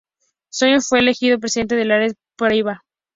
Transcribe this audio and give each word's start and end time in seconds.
João 0.57 0.71
Pessoa 0.71 0.81
fue 0.87 0.97
elegido 0.97 1.39
presidente 1.39 1.75
del 1.75 1.91
estado 1.91 2.09
de 2.09 2.15
Paraíba. 2.35 2.81